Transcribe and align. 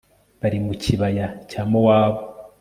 bari 0.41 0.59
mu 0.65 0.73
kibaya 0.83 1.25
cya 1.49 1.61
mowabu 1.71 2.21